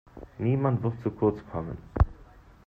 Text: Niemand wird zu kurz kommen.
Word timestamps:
Niemand 0.39 0.81
wird 0.81 0.99
zu 1.03 1.11
kurz 1.11 1.37
kommen. 1.51 1.77